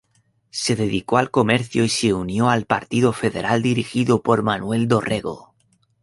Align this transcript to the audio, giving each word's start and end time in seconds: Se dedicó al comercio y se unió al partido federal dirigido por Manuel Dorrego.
Se 0.49 0.75
dedicó 0.75 1.17
al 1.19 1.29
comercio 1.29 1.83
y 1.83 1.89
se 1.89 2.11
unió 2.11 2.49
al 2.49 2.65
partido 2.65 3.13
federal 3.13 3.61
dirigido 3.61 4.23
por 4.23 4.41
Manuel 4.41 4.87
Dorrego. 4.87 5.53